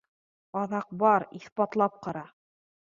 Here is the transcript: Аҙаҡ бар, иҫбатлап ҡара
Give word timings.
Аҙаҡ 0.63 0.89
бар, 1.05 1.27
иҫбатлап 1.43 2.05
ҡара 2.09 2.29